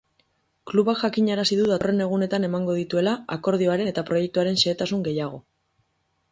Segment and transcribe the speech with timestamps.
[0.69, 5.43] Klubak jakinarazi du datorren egunetan emango dituela akordioaren eta proiektuaren xehetasun gehiago.